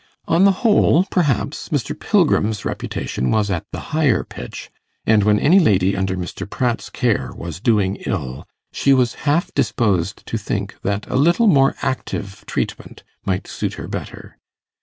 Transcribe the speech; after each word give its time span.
On 0.27 0.45
the 0.45 0.51
whole, 0.65 1.03
perhaps, 1.11 1.69
Mr. 1.69 1.93
Pilgrim's 1.95 2.65
reputation 2.65 3.29
was 3.29 3.51
at 3.51 3.67
the 3.71 3.79
higher 3.93 4.23
pitch, 4.23 4.71
and 5.05 5.23
when 5.23 5.37
any 5.37 5.59
lady 5.59 5.95
under 5.95 6.17
Mr. 6.17 6.49
Pratt's 6.49 6.89
care 6.89 7.31
was 7.35 7.59
doing 7.59 7.97
ill, 8.07 8.47
she 8.73 8.93
was 8.93 9.13
half 9.29 9.53
disposed 9.53 10.25
to 10.25 10.39
think 10.39 10.73
that 10.81 11.05
a 11.07 11.15
little 11.17 11.45
more 11.45 11.75
'active 11.83 12.43
treatment' 12.47 13.03
might 13.27 13.45
suit 13.47 13.75
her 13.75 13.87
better. 13.87 14.39